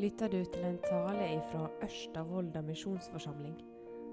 [0.00, 2.22] lytter du til en tale fra Ørsta
[2.64, 3.56] misjonsforsamling.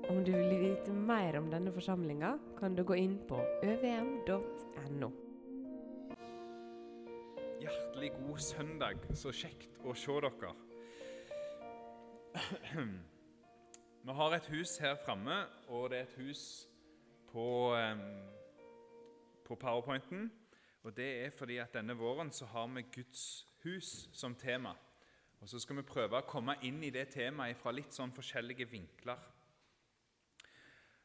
[0.09, 5.09] Om du vil vite mer om denne forsamlinga, kan du gå inn på øvm.no.
[7.61, 9.05] Hjertelig god søndag.
[9.15, 10.51] Så kjekt å se dere.
[14.07, 16.67] Vi har et hus her framme, og det er et hus
[17.31, 17.75] på,
[19.47, 20.31] på powerpointen.
[20.83, 24.75] Og Det er fordi at denne våren så har vi Guds hus som tema.
[25.41, 28.69] Og Så skal vi prøve å komme inn i det temaet fra litt sånn forskjellige
[28.71, 29.19] vinkler.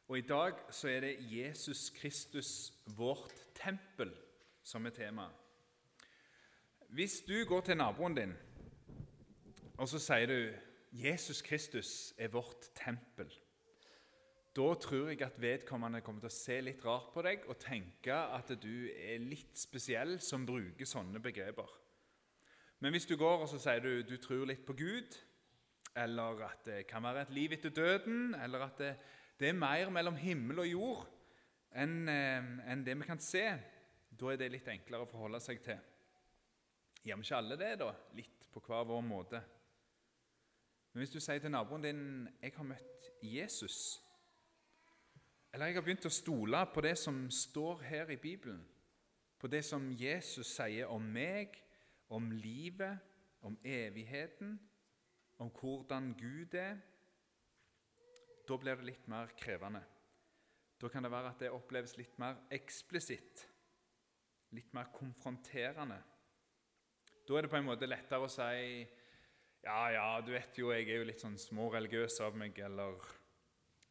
[0.09, 4.11] Og I dag så er det Jesus Kristus, vårt tempel,
[4.63, 5.39] som er temaet.
[6.93, 8.35] Hvis du går til naboen din
[9.77, 10.53] og så sier du
[10.91, 13.39] 'Jesus Kristus er vårt tempel',
[14.55, 18.13] da tror jeg at vedkommende kommer til å se litt rart på deg og tenke
[18.13, 21.69] at du er litt spesiell som bruker sånne begreper.
[22.83, 25.13] Men hvis du går og så sier du du tror litt på Gud,
[25.95, 28.89] eller at det kan være et liv etter døden, eller at det,
[29.39, 31.05] det er mer mellom himmel og jord
[31.79, 33.45] enn en det vi kan se,
[34.11, 35.79] da er det litt enklere å forholde seg til.
[37.07, 37.89] Gjør vi ikke alle det, da?
[38.19, 39.43] Litt på hver vår måte.
[40.91, 42.03] Men hvis du sier til naboen din
[42.41, 44.01] 'Jeg har møtt Jesus',
[45.53, 48.67] eller 'Jeg har begynt å stole på det som står her i Bibelen',
[49.39, 51.62] på det som Jesus sier om meg,
[52.13, 52.99] om livet,
[53.41, 54.59] om evigheten,
[55.41, 56.77] om hvordan Gud er,
[58.47, 59.81] da blir det litt mer krevende.
[60.79, 63.45] Da kan det være at det oppleves litt mer eksplisitt,
[64.53, 66.01] litt mer konfronterende.
[67.23, 68.83] Da er det på en måte lettere å si
[69.63, 72.99] ja, ja, du vet jo, jeg er jo litt sånn småreligiøs av meg, eller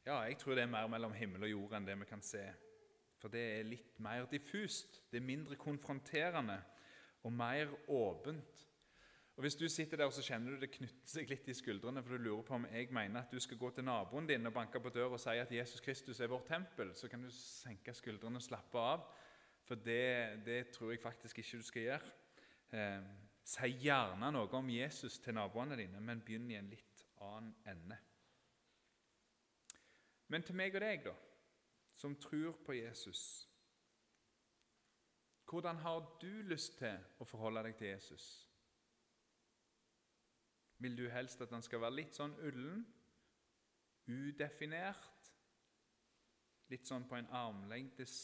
[0.04, 2.42] Ja, jeg tror det er mer mellom himmel og jord enn det vi kan se.
[3.22, 6.58] For det er litt mer diffust, det er mindre konfronterende
[7.22, 8.68] og mer åpent.
[9.36, 12.02] Og Hvis du sitter der og så kjenner du det knytter seg litt i skuldrene,
[12.02, 14.52] for du lurer på om jeg mener at du skal gå til naboen din og
[14.52, 17.94] banke på døra og si at Jesus Kristus er vårt tempel, så kan du senke
[17.96, 19.06] skuldrene og slappe av.
[19.64, 22.12] For det, det tror jeg faktisk ikke du skal gjøre.
[22.72, 23.04] Eh,
[23.44, 27.98] si gjerne noe om Jesus til naboene dine, men begynn i en litt annen ende.
[30.28, 31.14] Men til meg og deg, da,
[31.96, 33.48] som tror på Jesus
[35.52, 38.26] Hvordan har du lyst til å forholde deg til Jesus?
[40.80, 42.86] Vil du helst at han skal være litt sånn ullen,
[44.08, 45.28] udefinert,
[46.72, 48.14] litt sånn på en armlengdes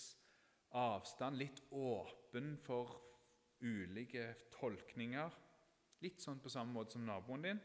[0.80, 2.96] avstand, litt åpen for
[3.60, 5.36] ulike tolkninger.
[6.00, 7.60] Litt sånn på samme måte som naboen din.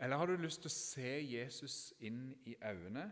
[0.00, 3.10] Eller har du lyst til å se Jesus inn i øynene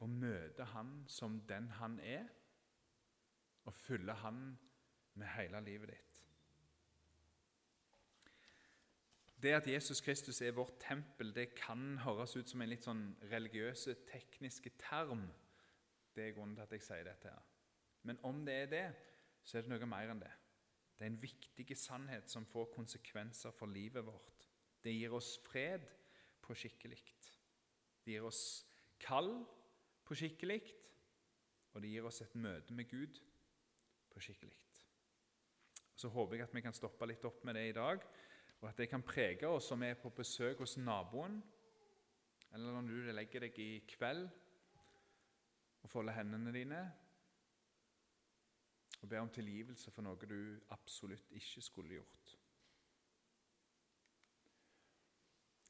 [0.00, 2.24] og møte han som den han er,
[3.66, 4.40] og følge han
[5.14, 6.22] med hele livet ditt?
[9.42, 13.02] Det at Jesus Kristus er vårt tempel, det kan høres ut som en litt sånn
[13.30, 15.26] religiøse, tekniske term.
[16.16, 17.28] Det er grunnen til at jeg sier dette.
[17.28, 17.44] her.
[18.02, 18.86] Men om det er det,
[19.44, 20.32] så er det noe mer enn det.
[20.96, 24.48] Det er en viktig sannhet som får konsekvenser for livet vårt.
[24.82, 25.84] Det gir oss fred
[26.40, 27.02] på skikkelig.
[28.04, 28.64] Det gir oss
[29.02, 29.44] kall
[30.06, 30.62] på skikkelig,
[31.74, 33.20] og det gir oss et møte med Gud
[34.16, 34.56] på skikkelig.
[35.96, 38.00] Så håper jeg at vi kan stoppe litt opp med det i dag,
[38.62, 41.38] og at det kan prege oss som er på besøk hos naboen,
[42.56, 44.24] eller når du legger deg i kveld
[45.82, 46.80] og folder hendene dine
[49.02, 52.30] og ber om tilgivelse for noe du absolutt ikke skulle gjort.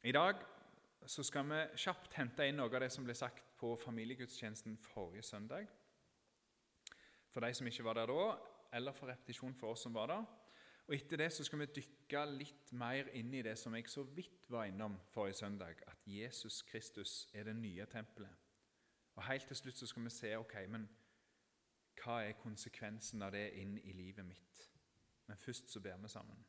[0.06, 0.38] I dag
[1.10, 5.26] så skal vi kjapt hente inn noe av det som ble sagt på familiegudstjenesten forrige
[5.26, 5.66] søndag.
[7.36, 8.36] For de som ikke var der da,
[8.72, 10.22] eller for repetisjon for oss som var der.
[10.86, 14.06] Og Etter det så skal vi dykke litt mer inn i det som jeg så
[14.16, 18.32] vidt var innom forrige søndag, at Jesus Kristus er det nye tempelet.
[19.16, 20.88] Og Helt til slutt så skal vi se ok, men
[22.00, 24.64] hva er konsekvensen av det inn i livet mitt?
[25.28, 26.40] Men først så ber vi sammen.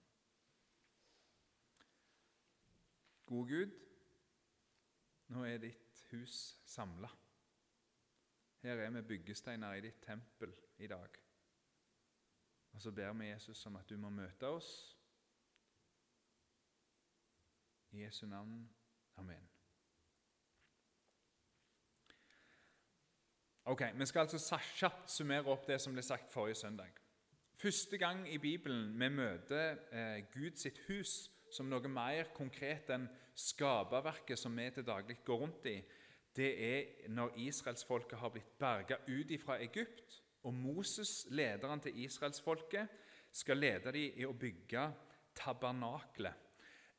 [3.26, 3.80] Gode Gud,
[5.36, 7.12] nå er ditt hus samla.
[8.62, 11.10] Her er vi byggesteiner i ditt tempel i dag.
[12.74, 14.98] Og så ber vi Jesus om at du må møte oss.
[17.92, 18.70] I Jesu navn.
[19.18, 19.50] Amen.
[23.66, 26.92] Ok, Vi skal altså kjapt summere opp det som ble sagt forrige søndag.
[27.58, 33.08] Første gang i Bibelen vi møter eh, Gud sitt hus som noe mer konkret enn
[33.38, 35.76] skaperverket som vi til daglig går rundt i,
[36.38, 42.88] det er når israelsfolket har blitt berga ut fra Egypt, og Moses, lederen til israelsfolket,
[43.32, 44.84] skal lede dem i å bygge
[45.38, 46.46] tabernaklet,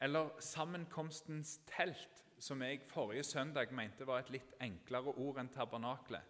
[0.02, 6.23] eller sammenkomstens telt, som jeg forrige søndag mente var et litt enklere ord enn tabernaklet.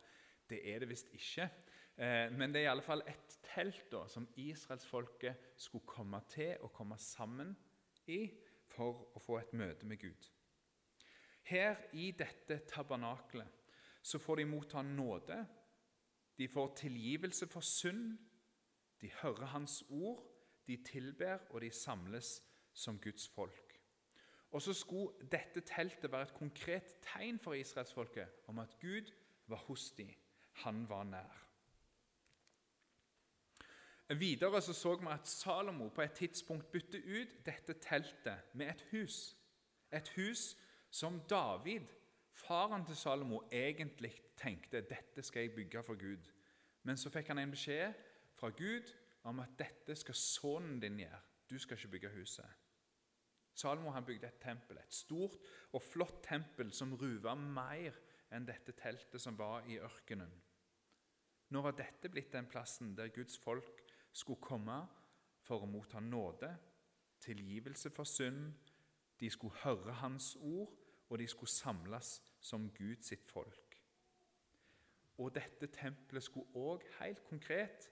[0.48, 1.50] Det er det visst ikke.
[1.98, 6.54] Eh, men det er i alle fall et telt da, som israelsfolket skulle komme til
[6.64, 7.52] og komme sammen
[8.08, 8.22] i
[8.72, 10.30] for å få et møte med Gud.
[11.48, 13.48] Her i dette tabernaklet
[14.02, 15.46] så får de motta nåde.
[16.38, 18.18] De får tilgivelse for synd.
[19.00, 20.24] De hører Hans ord,
[20.66, 22.42] de tilber, og de samles
[22.72, 23.80] som Guds folk.
[24.50, 29.12] Og så skulle dette teltet være et konkret tegn for israelsfolket om at Gud
[29.46, 30.12] var hos dem.
[30.52, 31.44] Han var nær.
[34.08, 38.86] Videre så, så vi at Salomo på et tidspunkt bytte ut dette teltet med et
[38.90, 39.36] hus.
[39.92, 40.56] Et hus
[40.90, 41.86] som David,
[42.32, 46.30] faren til Salomo, egentlig tenkte dette skal jeg bygge for Gud.
[46.82, 47.94] Men så fikk han en beskjed
[48.38, 48.92] fra Gud
[49.28, 51.20] om at dette skal sønnen din gjøre.
[51.50, 52.46] Du skal ikke bygge huset.
[53.58, 55.38] Salomo han bygde et tempel, et stort
[55.72, 57.96] og flott tempel som ruva mer
[58.30, 60.30] enn dette teltet som var i ørkenen.
[61.48, 63.82] Nå var dette blitt den plassen der Guds folk
[64.12, 64.78] skulle komme
[65.42, 66.50] for å motta nåde,
[67.24, 68.52] tilgivelse for synd,
[69.20, 70.74] de skulle høre Hans ord,
[71.08, 73.80] og de skulle samles som Gud sitt folk.
[75.18, 77.88] Og dette tempelet skulle òg helt konkret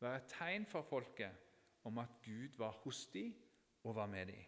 [0.00, 1.36] være et tegn for folket
[1.84, 3.34] om at Gud var hos dem
[3.84, 4.44] og var med dem.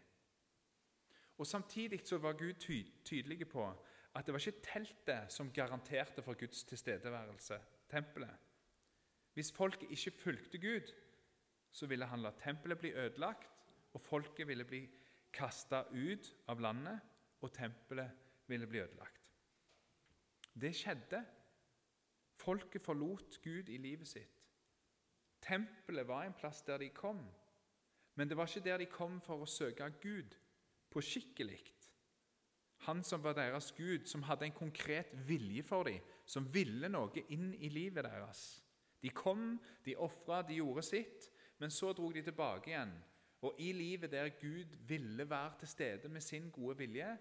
[1.38, 3.66] Og Samtidig så var Gud ty tydelig på
[4.14, 7.58] at det var ikke teltet som garanterte for Guds tilstedeværelse,
[7.90, 8.36] tempelet.
[9.34, 10.92] Hvis folket ikke fulgte Gud,
[11.70, 13.50] så ville han la tempelet bli ødelagt,
[13.92, 14.88] og folket ville bli
[15.36, 17.00] kasta ut av landet,
[17.44, 18.10] og tempelet
[18.48, 19.32] ville bli ødelagt.
[20.56, 21.20] Det skjedde.
[22.36, 24.42] Folket forlot Gud i livet sitt.
[25.44, 27.20] Tempelet var en plass der de kom,
[28.16, 30.36] men det var ikke der de kom for å søke Gud
[30.90, 31.60] på skikkelig.
[32.88, 37.24] Han som var deres Gud, som hadde en konkret vilje for dem, som ville noe
[37.32, 38.42] inn i livet deres.
[39.02, 41.28] De kom, de ofra, de gjorde sitt,
[41.58, 42.92] men så dro de tilbake igjen.
[43.46, 47.18] Og i livet der Gud ville være til stede med sin gode vilje,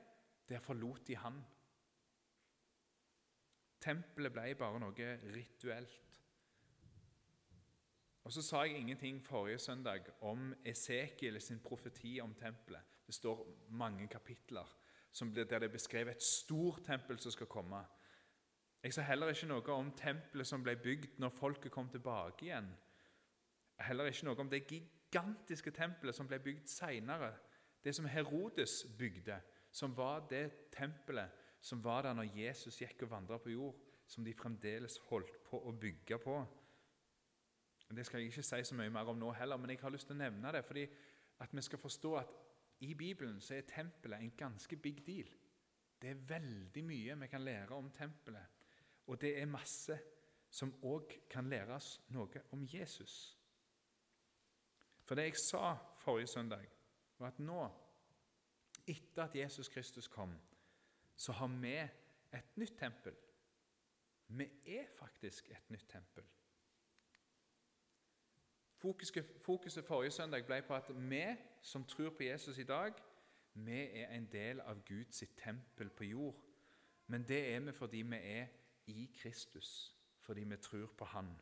[0.50, 1.44] der forlot de Han.
[3.81, 6.22] Tempelet ble bare noe rituelt.
[8.25, 12.81] Og Så sa jeg ingenting forrige søndag om Esekiel sin profeti om tempelet.
[13.07, 14.78] Det står mange kapitler
[15.19, 17.86] der det er beskrevet et stort tempel som skal komme.
[18.83, 22.68] Jeg sa heller ikke noe om tempelet som ble bygd når folket kom tilbake igjen.
[23.80, 27.34] Heller ikke noe om det gigantiske tempelet som ble bygd seinere.
[27.84, 29.40] Det som Herodes bygde,
[29.72, 34.25] som var det tempelet som var der når Jesus gikk og vandra på jord, som
[34.25, 36.36] de fremdeles holdt på å bygge på.
[37.90, 40.10] Det skal jeg ikke si så mye mer om nå heller, men jeg har lyst
[40.10, 40.84] til å nevne det fordi
[41.42, 42.36] at vi skal forstå at
[42.86, 45.30] i Bibelen så er tempelet en ganske big deal.
[46.02, 48.46] Det er veldig mye vi kan lære om tempelet,
[49.07, 49.98] og det er masse
[50.50, 53.34] som òg kan lære oss noe om Jesus.
[55.06, 56.66] For det jeg sa forrige søndag,
[57.19, 57.69] var at nå,
[58.88, 60.34] etter at Jesus Kristus kom,
[61.16, 61.75] så har vi
[62.34, 63.13] et nytt tempel.
[64.28, 66.24] Vi er faktisk et nytt tempel.
[68.78, 71.24] Fokuset, forrige søndag ble på at vi
[71.62, 72.94] som tror på Jesus i dag,
[73.54, 76.35] vi er en del av Guds tempel på jord.
[77.07, 78.47] Men det er vi fordi vi er
[78.88, 81.42] i Kristus, fordi vi tror på Han.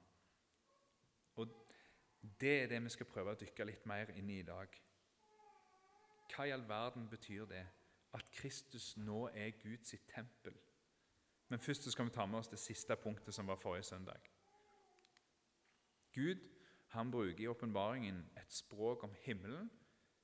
[1.35, 1.62] Og
[2.23, 4.77] Det er det vi skal prøve å dykke litt mer inn i i dag.
[6.31, 7.65] Hva i all verden betyr det
[8.15, 10.55] at Kristus nå er Guds tempel?
[11.49, 14.29] Men først skal vi ta med oss det siste punktet som var forrige søndag.
[16.13, 16.41] Gud
[16.93, 19.69] han bruker i åpenbaringen et språk om himmelen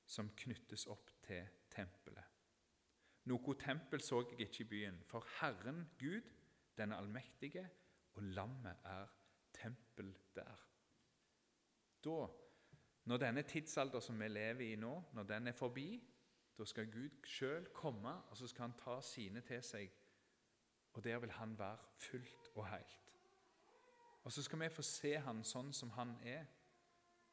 [0.06, 2.24] som knyttes opp til tempelet.
[3.30, 6.26] Noe tempel så jeg ikke i byen, for Herren Gud,
[6.78, 7.66] den allmektige,
[8.14, 9.10] og lammet er
[9.54, 10.69] tempel der.
[12.04, 12.26] Da,
[13.04, 15.88] når denne tidsalder som vi lever i nå, når den er forbi,
[16.58, 19.92] da skal Gud sjøl komme, og så skal han ta sine til seg.
[20.92, 23.16] Og der vil han være fullt og helt.
[24.22, 26.44] Og så skal vi få se han sånn som han er.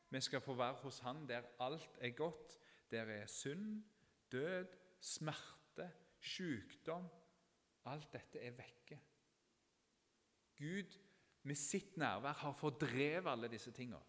[0.10, 2.60] Vi skal få være hos Han der alt er godt.
[2.92, 3.84] Der er synd,
[4.32, 4.68] død,
[5.00, 7.10] smerte, sykdom.
[7.86, 9.00] Alt dette er vekke.
[10.58, 10.96] Gud
[11.44, 14.00] med sitt nærvær har fordrevet alle disse tingene.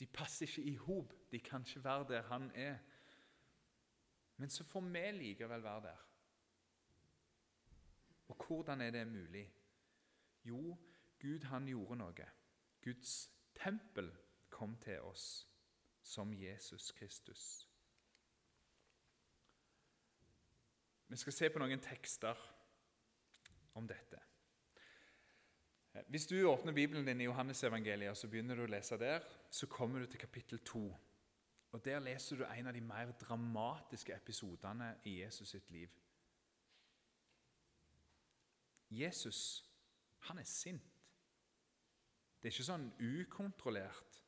[0.00, 1.12] De passer ikke i hop.
[1.30, 2.78] De kan ikke være der han er.
[4.36, 6.06] Men så får vi likevel være der.
[8.28, 9.54] Og hvordan er det mulig?
[10.44, 10.78] Jo,
[11.20, 12.26] Gud han gjorde noe.
[12.84, 14.08] Guds tempel
[14.50, 15.26] kom til oss
[16.02, 17.68] som Jesus Kristus.
[21.08, 22.38] Vi skal se på noen tekster
[23.74, 24.29] om dette.
[26.08, 30.00] Hvis du åpner Bibelen din i Johannesevangeliet så begynner du å lese der, så kommer
[30.00, 30.82] du til kapittel 2.
[31.72, 35.90] Og Der leser du en av de mer dramatiske episodene i Jesus sitt liv.
[38.90, 39.70] Jesus
[40.26, 40.96] han er sint.
[42.40, 44.20] Det er ikke sånn ukontrollert,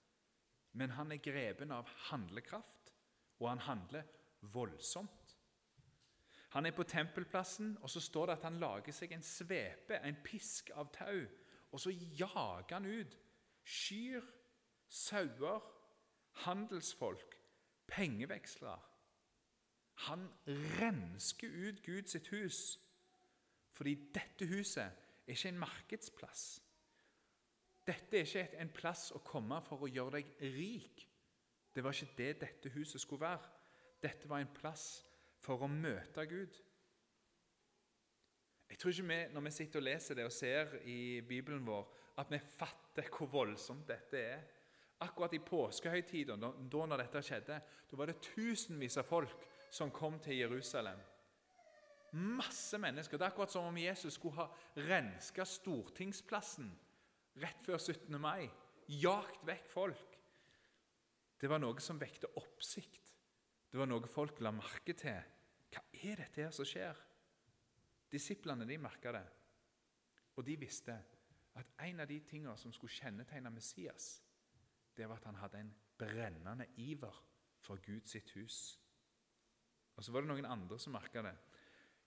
[0.76, 2.92] men han er grepen av handlekraft,
[3.40, 4.08] og han handler
[4.54, 5.36] voldsomt.
[6.52, 10.18] Han er på tempelplassen, og så står det at han lager seg en svepe, en
[10.24, 11.22] pisk av tau,
[11.72, 13.18] og så jager han ut
[13.64, 14.24] kyr,
[14.88, 15.60] sauer,
[16.44, 17.36] handelsfolk,
[17.86, 18.80] pengevekslere.
[19.94, 20.26] Han
[20.80, 22.78] rensker ut Guds hus,
[23.72, 24.92] fordi dette huset er
[25.26, 26.62] ikke en markedsplass.
[27.86, 31.06] Dette er ikke en plass å komme for å gjøre deg rik.
[31.74, 33.48] Det var ikke det dette huset skulle være.
[34.02, 35.04] Dette var en plass
[35.42, 36.58] for å møte Gud.
[38.72, 41.84] Jeg tror ikke vi, når vi sitter og leser det og ser i Bibelen vår,
[42.22, 44.46] at vi fatter hvor voldsomt dette er.
[45.04, 47.58] Akkurat i påskehøytiden, da når dette skjedde,
[47.90, 51.00] da var det tusenvis av folk som kom til Jerusalem.
[52.12, 53.18] Masse mennesker.
[53.18, 54.48] Det er akkurat som om Jesus skulle ha
[54.88, 56.72] renska Stortingsplassen
[57.44, 58.08] rett før 17.
[58.20, 58.48] mai.
[58.88, 60.18] Jagt vekk folk.
[61.40, 63.12] Det var noe som vekte oppsikt.
[63.68, 65.20] Det var noe folk la merke til.
[65.72, 66.96] Hva er dette her som skjer?
[68.12, 69.24] Disiplene de merka det,
[70.36, 70.94] og de visste
[71.56, 74.22] at en av de tingene som skulle kjennetegne Messias,
[74.96, 77.22] det var at han hadde en brennende iver
[77.62, 78.58] for Guds sitt hus.
[79.96, 81.34] Og Så var det noen andre som merka det.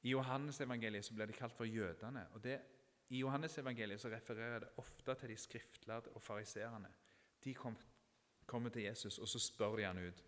[0.06, 2.28] I Johannes-evangeliet blir de kalt for jødene.
[2.34, 2.62] og det,
[3.10, 6.90] I Johannes-evangeliet refererer det ofte til de skriftlærde og fariseerne.
[7.44, 7.78] De kom,
[8.46, 10.24] kommer til Jesus, og så spør de han ut.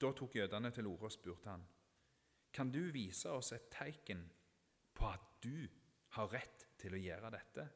[0.00, 1.66] Da tok jødene til orde og spurte han,
[2.56, 4.22] kan du vise oss et tegn
[4.96, 5.66] på at du
[6.16, 7.66] har rett til å gjøre dette?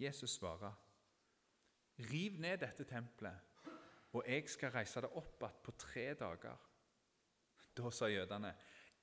[0.00, 0.72] Jesus svarer,
[2.08, 3.52] riv ned dette tempelet,
[4.14, 6.64] og jeg skal reise det opp igjen på tre dager.
[7.76, 8.54] Da sa jødene,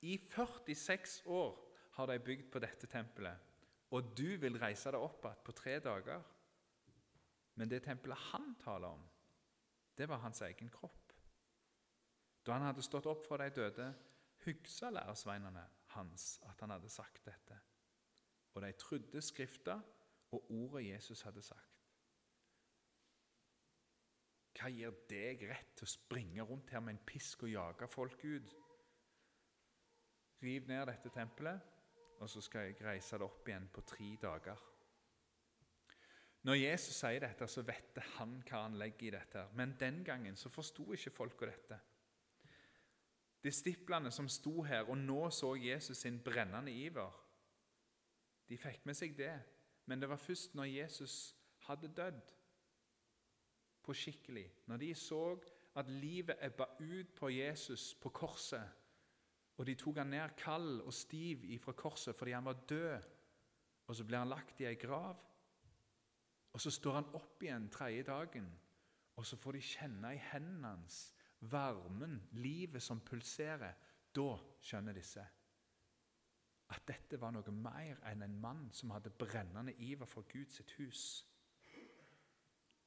[0.01, 1.55] i 46 år
[1.99, 3.47] har de bygd på dette tempelet,
[3.91, 6.21] og du vil reise det opp igjen på tre dager.
[7.59, 9.03] Men det tempelet han taler om,
[9.97, 11.11] det var hans egen kropp.
[12.41, 13.91] Da han hadde stått opp for de døde,
[14.45, 15.63] hugsa læresveinene
[15.95, 17.59] hans at han hadde sagt dette.
[18.53, 19.79] Og de trodde Skrifta
[20.31, 21.67] og ordet Jesus hadde sagt.
[24.57, 28.25] Hva gir deg rett til å springe rundt her med en pisk og jage folk
[28.25, 28.51] ut?
[30.41, 31.71] Riv ned dette tempelet,
[32.21, 34.67] og så skal jeg reise det opp igjen på tre dager.
[36.45, 39.43] Når Jesus sier dette, så vet han hva han legger i dette.
[39.57, 41.77] Men den gangen så forsto ikke folka dette.
[43.43, 47.11] Disiplene som sto her og nå så Jesus sin brennende iver,
[48.49, 49.33] de fikk med seg det.
[49.89, 51.15] Men det var først når Jesus
[51.65, 52.33] hadde dødd
[53.81, 55.23] på skikkelig, når de så
[55.79, 58.67] at livet ebba ut på Jesus på korset,
[59.57, 63.09] og de tok han ned kald og stiv ifra korset fordi han var død.
[63.87, 65.19] Og så ble han lagt i ei grav.
[66.53, 68.47] Og så står han opp igjen tredje dagen,
[69.15, 71.01] og så får de kjenne i hendene hans
[71.41, 73.73] varmen, livet som pulserer.
[74.15, 75.23] Da skjønner disse
[76.71, 81.01] at dette var noe mer enn en mann som hadde brennende iver for Guds hus.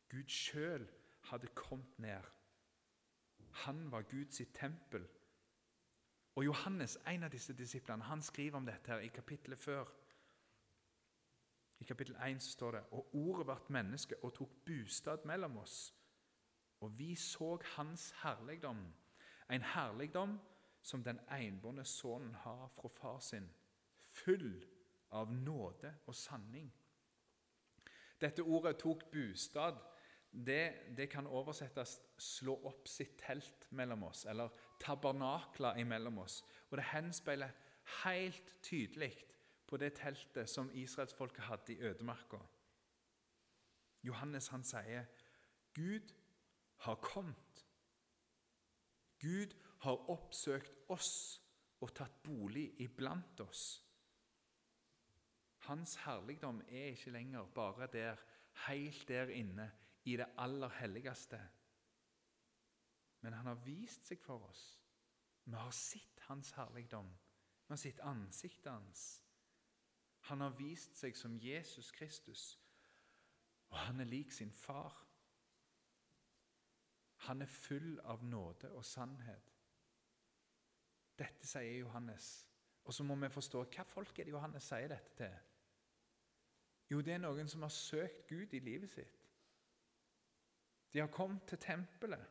[0.09, 0.87] Gud sjøl
[1.29, 2.31] hadde kommet ned.
[3.65, 5.05] Han var Guds tempel
[6.35, 9.91] og Johannes, en av disse disiplene, han skriver om dette her i kapittelet før.
[11.79, 15.95] I kapittel 1 står det Og ordet ble menneske og tok bostad mellom oss.
[16.85, 18.81] Og vi så hans herligdom,
[19.51, 20.35] en herligdom
[20.83, 23.47] som den enbårne sønnen har fra far sin,
[24.13, 24.67] full
[25.17, 26.69] av nåde og sanning.
[28.21, 29.81] Dette ordet 'tok bostad'
[30.47, 34.49] det, det, kan oversettes 'slå opp sitt telt mellom oss' eller
[34.81, 36.45] 'tabernakla imellom oss'.
[36.71, 37.51] Og Det henspeiler
[38.05, 39.25] helt tydelig
[39.67, 42.37] på det teltet som israelsfolket hadde i ødemarka.
[44.03, 45.05] Johannes han sier
[45.75, 46.13] Gud
[46.77, 47.67] har kommet.
[49.19, 51.41] Gud har oppsøkt oss
[51.81, 53.65] og tatt bolig iblant oss.
[55.65, 58.21] Hans herligdom er ikke lenger bare der,
[58.67, 59.71] helt der inne
[60.05, 61.41] i det aller helligste.
[63.21, 64.65] Men han har vist seg for oss.
[65.45, 67.09] Vi har sett hans herligdom.
[67.65, 69.23] Vi har sett ansiktet hans.
[70.29, 72.59] Han har vist seg som Jesus Kristus,
[73.69, 74.95] og han er lik sin far.
[77.29, 79.53] Han er full av nåde og sannhet.
[81.19, 82.29] Dette sier Johannes.
[82.85, 85.37] Og så må vi forstå hva folk er det Johannes sier dette til.
[86.93, 89.21] Jo, det er noen som har søkt Gud i livet sitt.
[90.93, 92.27] De har kommet til tempelet,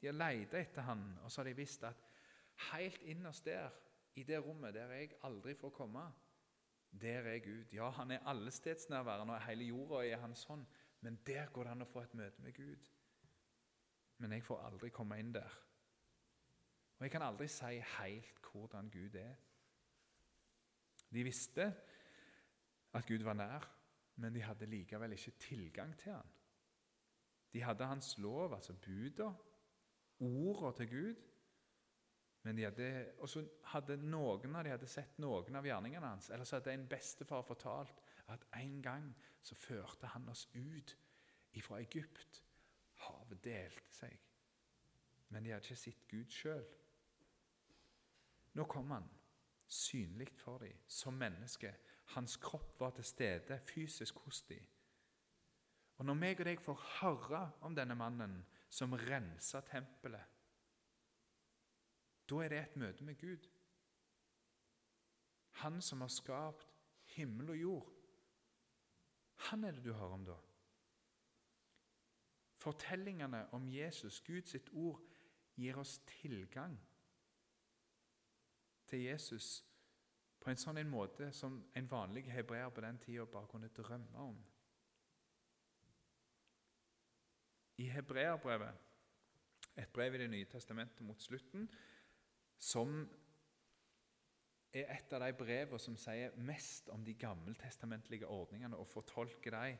[0.00, 2.00] de har leita etter han, og så har de visst at
[2.72, 3.68] helt innerst der,
[4.18, 6.02] i det rommet der jeg aldri får komme,
[6.90, 7.70] der er Gud.
[7.72, 10.66] Ja, han er allestedsnærværende, og hele jorda er hans hånd,
[11.00, 12.90] men der går det an å få et møte med Gud.
[14.20, 15.54] Men jeg får aldri komme inn der.
[16.98, 19.36] Og jeg kan aldri si helt hvordan Gud er.
[21.10, 21.64] De visste
[22.92, 23.64] at Gud var nær,
[24.20, 26.28] men de hadde likevel ikke tilgang til han.
[27.52, 29.30] De hadde hans lov, altså buda,
[30.20, 31.14] ordene til Gud.
[32.42, 36.30] Men de hadde, også hadde noen av de hadde sett noen av gjerningene hans.
[36.30, 38.00] Eller så hadde en bestefar fortalt
[38.32, 39.10] at en gang
[39.42, 40.96] så førte han oss ut
[41.60, 42.44] fra Egypt.
[43.44, 44.18] Delte seg.
[45.30, 46.66] Men de hadde ikke sett Gud sjøl.
[48.58, 49.06] Nå kom han
[49.70, 51.70] synlig for dem som menneske.
[52.16, 54.66] Hans kropp var til stede fysisk hos dem.
[56.00, 58.38] Og Når meg og deg får høre om denne mannen
[58.72, 60.26] som rensa tempelet,
[62.30, 63.46] da er det et møte med Gud.
[65.60, 66.66] Han som har skapt
[67.16, 67.88] himmel og jord.
[69.50, 70.36] Han er det du hører om da.
[72.60, 75.00] Fortellingene om Jesus, Guds ord,
[75.56, 76.76] gir oss tilgang
[78.90, 79.60] til Jesus
[80.40, 84.38] på en sånn måte som en vanlig hebreer på den tida bare kunne drømme om.
[87.80, 88.86] I Hebreerbrevet,
[89.76, 91.68] et brev i Det nye testamentet mot slutten,
[92.58, 92.98] som
[94.72, 99.78] er et av de brevene som sier mest om de gammeltestamentlige ordningene, og fortolker dem,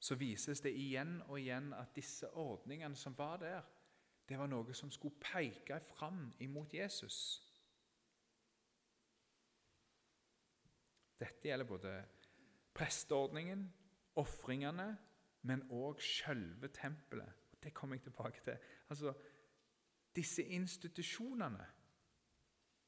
[0.00, 3.60] så vises det igjen og igjen at disse ordningene som var der,
[4.28, 7.18] det var noe som skulle peke fram imot Jesus.
[11.20, 11.92] Dette gjelder både
[12.74, 13.66] presteordningen,
[14.16, 14.94] ofringene,
[15.42, 17.36] men òg selve tempelet.
[17.60, 18.56] Det kommer jeg tilbake til.
[18.88, 19.12] Altså,
[20.16, 21.66] Disse institusjonene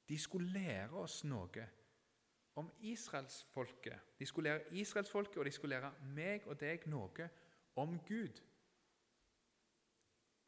[0.09, 1.67] de skulle lære oss noe
[2.55, 3.99] om israelsfolket.
[4.19, 7.29] De skulle lære israelsfolket, og de skulle lære meg og deg noe
[7.77, 8.43] om Gud.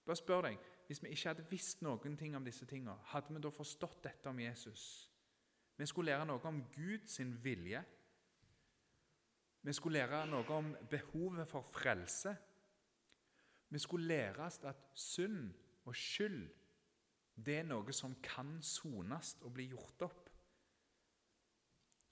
[0.05, 3.40] Bare spør deg, Hvis vi ikke hadde visst noen ting om disse tingene, hadde vi
[3.40, 5.11] da forstått dette om Jesus?
[5.77, 7.81] Vi skulle lære noe om Guds vilje.
[9.62, 12.37] Vi skulle lære noe om behovet for frelse.
[13.69, 16.51] Vi skulle lære oss at synd og skyld
[17.35, 20.24] det er noe som kan sones og bli gjort opp.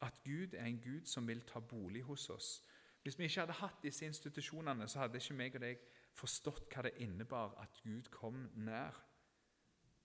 [0.03, 2.63] At Gud er en Gud som vil ta bolig hos oss.
[3.03, 6.85] Hvis vi ikke hadde hatt disse institusjonene, så hadde ikke meg og deg forstått hva
[6.87, 8.99] det innebar at Gud kom nær.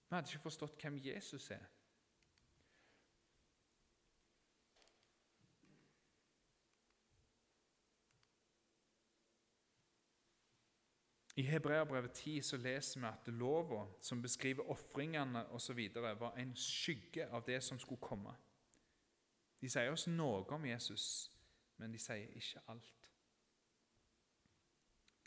[0.10, 1.65] Vi hadde ikke forstått hvem Jesus er.
[11.38, 17.27] I Hebreabrevet 10 så leser vi at lova, som beskriver ofringene osv., var en skygge
[17.29, 18.33] av det som skulle komme.
[19.62, 21.32] De sier oss noe om Jesus,
[21.78, 23.10] men de sier ikke alt.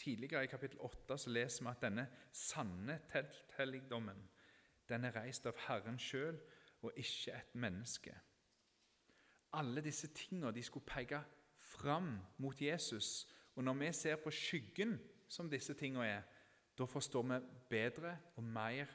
[0.00, 4.22] Tidligere i kapittel 8 så leser vi at denne sanne telthelligdommen
[4.88, 6.38] den er reist av Herren sjøl
[6.82, 8.14] og ikke et menneske.
[9.52, 10.08] Alle disse
[10.54, 11.20] de skulle peke
[11.58, 13.28] fram mot Jesus.
[13.54, 16.22] Og når vi ser på skyggen som disse tingene er,
[16.78, 18.88] da forstår vi bedre og mer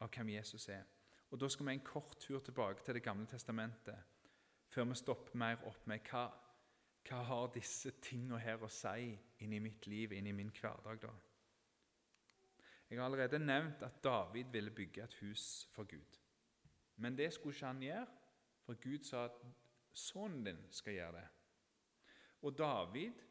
[0.00, 0.82] av hvem Jesus er.
[1.30, 3.96] Og Da skal vi en kort tur tilbake til Det gamle testamentet
[4.76, 6.26] før vi stopper mer opp med hva,
[7.08, 11.00] hva har disse tingene her å si inn i mitt liv, inn i min hverdag.
[11.00, 11.12] da?
[12.90, 16.18] Jeg har allerede nevnt at David ville bygge et hus for Gud.
[16.96, 18.04] Men det skulle ikke han gjøre,
[18.66, 19.40] for Gud sa at
[19.96, 21.24] sønnen din skal gjøre det.
[22.44, 23.24] Og David,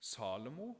[0.00, 0.70] Salomo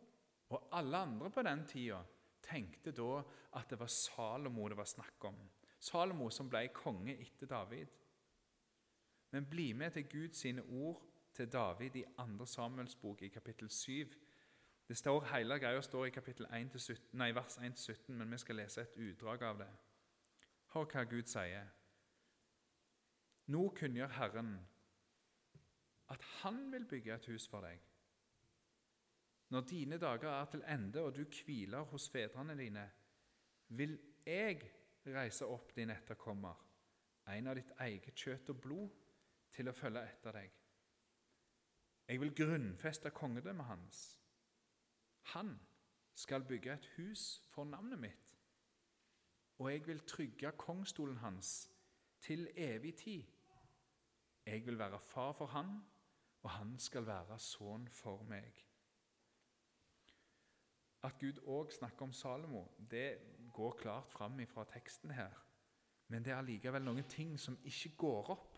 [0.48, 2.00] og alle andre på den tida
[2.46, 3.20] tenkte da
[3.61, 5.38] at det var Salomo det var snakk om.
[5.76, 7.92] Salomo som ble konge etter David.
[9.31, 11.03] Men bli med til Guds ord
[11.35, 12.47] til David i 2.
[12.47, 14.07] Samuels bok i kapittel 7.
[14.89, 18.57] Det står Hele greia står i kapittel 1 17, nei, vers 1-17, men vi skal
[18.57, 19.73] lese et utdrag av det.
[20.75, 21.67] Hør hva Gud sier.
[23.47, 24.57] Nå kunngjør Herren
[26.09, 27.81] at Han vil bygge et hus for deg.
[29.49, 32.91] Når dine dager er til ende og du hviler hos fedrene dine,
[33.69, 34.62] vil jeg
[35.07, 36.55] reise opp din etterkommer,
[37.31, 39.06] en av ditt eget kjøtt og blod,
[39.57, 40.53] til å følge etter deg.
[42.07, 44.03] Jeg vil grunnfeste kongedømmet hans.
[45.33, 45.57] Han
[46.14, 48.37] skal bygge et hus for navnet mitt,
[49.59, 51.71] og jeg vil trygge kongstolen hans
[52.21, 53.25] til evig tid.
[54.47, 55.81] Jeg vil være far for han,
[56.42, 58.62] og han skal være sønn for meg.
[61.03, 63.19] At Gud òg snakker om Salomo, det
[63.53, 65.35] går klart fram fra teksten her.
[66.09, 68.56] Men det er allikevel noen ting som ikke går opp.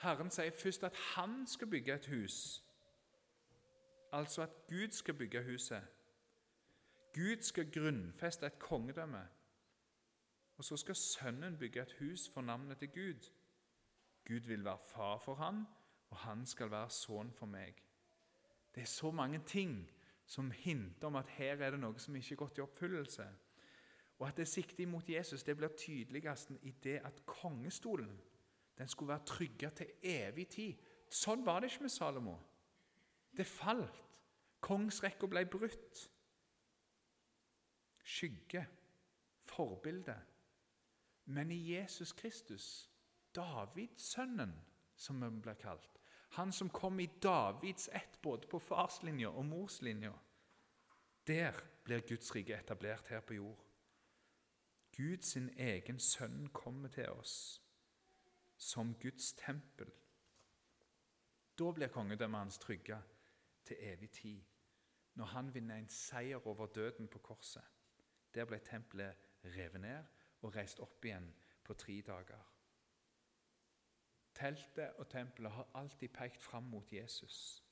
[0.00, 2.64] Herren sier først at han skal bygge et hus,
[4.12, 5.82] altså at Gud skal bygge huset.
[7.14, 9.28] Gud skal grunnfeste et kongedømme.
[10.56, 13.30] Og så skal sønnen bygge et hus for navnet til Gud.
[14.28, 15.64] Gud vil være far for han,
[16.10, 17.82] og han skal være sønn for meg.
[18.74, 19.90] Det er så mange ting
[20.26, 23.26] som hinter om at her er det noe som ikke er gått i oppfyllelse.
[24.18, 28.20] Og at det sikter mot Jesus, det blir tydeligst i det at kongestolen
[28.80, 30.76] den skulle være trygga til evig tid.
[31.12, 32.38] Sånn var det ikke med Salomo.
[33.36, 34.06] Det falt.
[34.64, 36.00] Kongsrekka ble brutt.
[38.00, 38.64] Skygge,
[39.52, 40.16] forbilde.
[41.28, 42.88] Men i Jesus Kristus,
[43.36, 44.56] Davids-sønnen,
[44.96, 46.00] som han blir kalt,
[46.40, 50.16] han som kom i Davids ett, både på farslinja og morslinja,
[51.26, 53.64] der blir Guds rike etablert her på jord.
[54.96, 57.60] Guds egen sønn kommer til oss
[58.60, 59.88] som Guds tempel.
[61.58, 62.98] Da blir kongedømmet hans trygga
[63.64, 64.42] til evig tid,
[65.14, 67.64] når han vinner en seier over døden på korset.
[68.34, 70.04] Der ble tempelet revet ned
[70.42, 71.30] og reist opp igjen
[71.64, 72.44] på tre dager.
[74.34, 77.64] Teltet og tempelet har alltid pekt fram mot Jesus.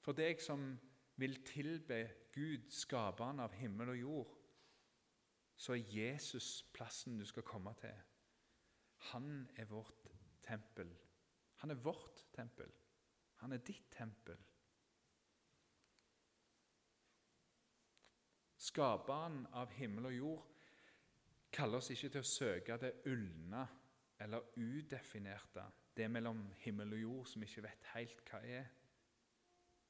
[0.00, 0.78] For deg som
[1.16, 2.00] vil tilbe
[2.32, 4.34] Gud, skaperen av himmel og jord,
[5.56, 7.94] så er Jesus plassen du skal komme til.
[9.10, 10.08] Han er vårt
[10.42, 10.90] tempel.
[11.62, 12.72] Han er vårt tempel.
[13.42, 14.38] Han er ditt tempel.
[18.56, 20.44] Skaperen av himmel og jord
[21.52, 23.66] kaller oss ikke til å søke det ulne
[24.24, 28.70] eller udefinerte, det mellom himmel og jord som vi ikke vet helt hva er.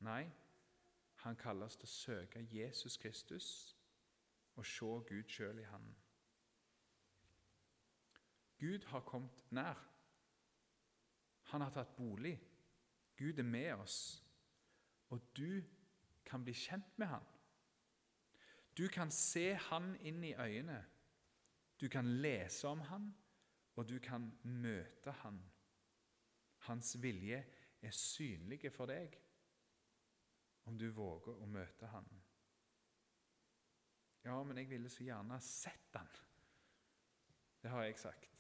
[0.05, 0.24] Nei,
[1.24, 3.48] han kaller oss til å søke Jesus Kristus
[4.59, 5.87] og se Gud sjøl i Han.
[8.64, 9.77] Gud har kommet nær.
[11.53, 12.38] Han har tatt bolig.
[13.16, 13.98] Gud er med oss,
[15.12, 15.61] og du
[16.24, 17.27] kan bli kjent med Han.
[18.79, 20.81] Du kan se Han inn i øynene.
[21.81, 23.12] Du kan lese om Han,
[23.77, 25.42] og du kan møte Han.
[26.64, 27.44] Hans vilje
[27.83, 29.18] er synlig for deg
[30.64, 32.07] om du våger å møte Han.
[34.24, 36.14] Ja, men jeg ville så gjerne sett Han.
[37.61, 38.34] Det har jeg sagt.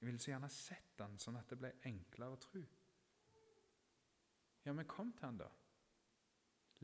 [0.00, 2.62] Jeg ville så gjerne sett Han sånn at det ble enklere å tro.
[4.64, 5.48] Ja, men kom til Han, da.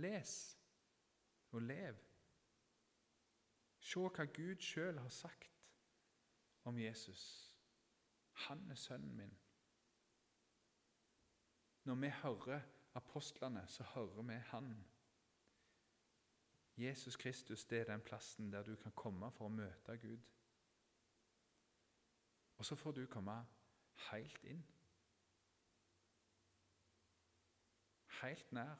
[0.00, 0.34] Les
[1.52, 1.98] og lev.
[3.80, 5.52] Se hva Gud sjøl har sagt
[6.68, 7.24] om Jesus.
[8.46, 9.36] Han er sønnen min.
[11.86, 12.60] Når vi hører
[12.98, 14.72] apostlene, så hører vi Han.
[16.76, 20.24] Jesus Kristus det er den plassen der du kan komme for å møte Gud.
[22.56, 23.36] Og så får du komme
[24.10, 24.64] helt inn.
[28.22, 28.76] Helt nær.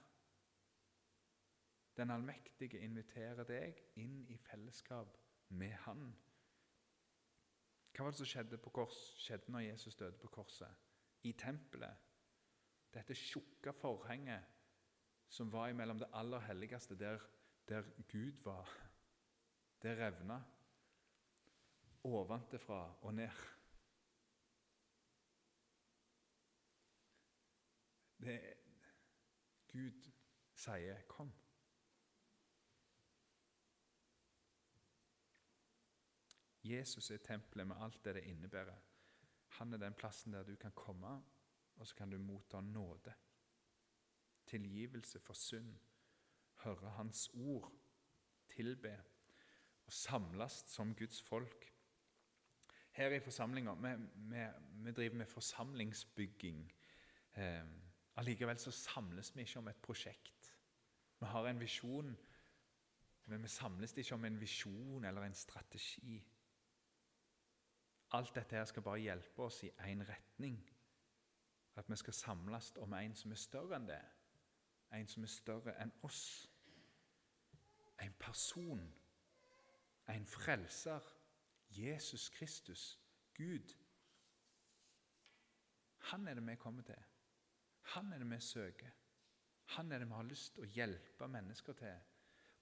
[1.96, 5.16] Den allmektige inviterer deg inn i fellesskap
[5.48, 6.08] med Han.
[7.96, 10.68] Hva var det som skjedde, på kors, skjedde når Jesus døde på korset?
[11.24, 12.02] I tempelet.
[12.92, 14.44] Dette tjukke forhenget
[15.28, 17.20] som var imellom det aller helligste, der,
[17.68, 18.68] der Gud var,
[19.82, 20.42] det revna
[22.04, 23.55] ovenfra og ned.
[28.26, 28.54] Det
[29.68, 30.10] Gud
[30.54, 31.32] sier 'kom'.
[36.64, 38.78] Jesus er tempelet med alt det det innebærer.
[39.48, 41.24] Han er den plassen der du kan komme,
[41.76, 43.14] og så kan du motta nåde.
[44.46, 45.78] Tilgivelse for synd.
[46.54, 47.72] Høre Hans ord.
[48.48, 49.04] Tilbe.
[49.86, 51.74] Og samles som Guds folk.
[52.90, 56.72] Her i forsamlinga vi, vi, vi, driver med forsamlingsbygging.
[57.36, 57.85] Eh,
[58.16, 60.52] Allikevel så samles vi ikke om et prosjekt.
[61.20, 62.16] Vi har en visjon,
[63.26, 66.24] men vi samles ikke om en visjon eller en strategi.
[68.10, 70.60] Alt dette her skal bare hjelpe oss i én retning.
[71.76, 74.02] At vi skal samles om en som er større enn det.
[74.92, 76.22] En som er større enn oss.
[78.00, 78.86] En person.
[80.08, 81.12] En frelser.
[81.70, 83.00] Jesus Kristus.
[83.34, 83.74] Gud.
[85.98, 87.02] Han er det vi kommer til.
[87.94, 88.90] Han er det vi søker.
[89.76, 91.96] Han er det vi har lyst til å hjelpe mennesker til.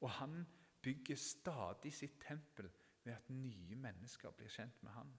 [0.01, 0.45] Og han
[0.85, 2.69] bygger stadig sitt tempel
[3.05, 5.13] ved at nye mennesker blir kjent med Han.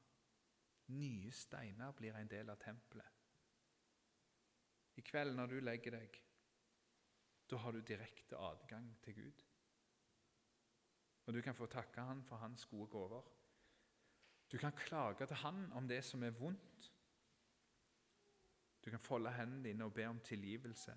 [0.98, 3.12] Nye steiner blir en del av tempelet.
[4.96, 6.20] I kveld når du legger deg,
[7.50, 9.44] da har du direkte adgang til Gud.
[11.26, 13.26] Og du kan få takke Han for Hans gode gaver.
[14.52, 16.92] Du kan klage til Han om det som er vondt.
[18.86, 20.94] Du kan folde hendene dine og be om tilgivelse.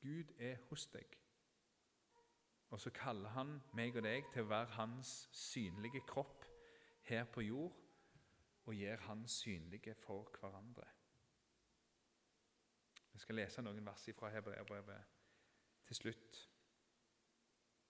[0.00, 1.18] Gud er hos deg.
[2.70, 6.44] Og så kaller han meg og deg til å være hans synlige kropp
[7.08, 7.76] her på jord,
[8.68, 10.84] og gjør han synlige for hverandre.
[13.12, 15.16] Vi skal lese noen vers fra Hebreerbrevet
[15.86, 16.42] til slutt.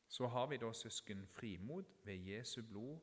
[0.08, 3.00] Så har vi da, søsken, frimod ved Jesu blod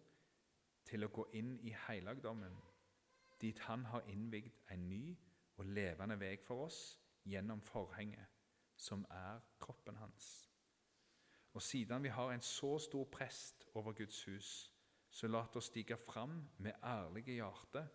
[0.85, 2.55] til å gå inn i helligdommen,
[3.41, 5.17] dit Han har innvigd en ny
[5.57, 6.79] og levende vei for oss
[7.25, 8.27] gjennom forhenget,
[8.75, 10.27] som er kroppen hans.
[11.55, 14.49] Og siden vi har en så stor prest over Guds hus,
[15.09, 17.85] så la oss stige fram med ærlige hjerte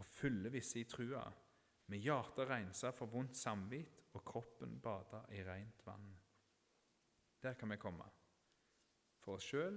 [0.00, 1.26] og fylle visse i trua,
[1.92, 6.08] med hjertet rensa for vondt samvitt og kroppen bada i rent vann.
[7.42, 8.06] Der kan vi komme,
[9.20, 9.76] for oss sjøl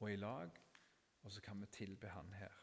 [0.00, 0.50] og i lag,
[1.22, 2.59] og så kan vi tilbe Han her.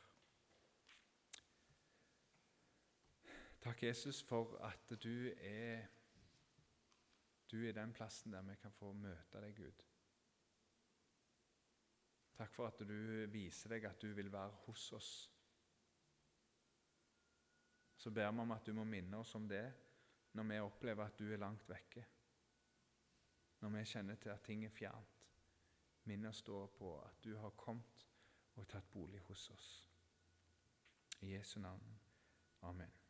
[3.68, 5.86] Takk, Jesus, for at du er
[7.52, 9.82] du er den plassen der vi kan få møte deg, Gud.
[12.38, 15.10] Takk for at du viser deg at du vil være hos oss.
[17.98, 19.66] Så ber vi om at du må minne oss om det
[20.32, 22.06] når vi opplever at du er langt vekke.
[23.60, 25.26] Når vi kjenner til at ting er fjernt.
[26.08, 28.08] Minn oss da på at du har kommet
[28.56, 29.68] og tatt bolig hos oss.
[31.20, 32.00] I Jesu navn.
[32.62, 33.07] Amen.